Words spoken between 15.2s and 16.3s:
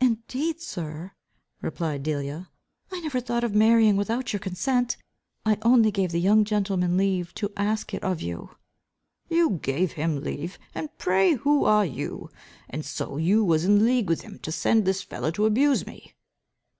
to abuse me?"